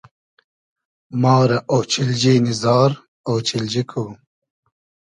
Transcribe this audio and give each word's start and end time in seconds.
ما 1.21 1.35
رۂ 1.49 1.57
اۉچیلنی 1.73 2.33
نی 2.43 2.53
زار، 2.61 2.91
اۉچیلجی 3.29 3.83
کو 3.89 4.03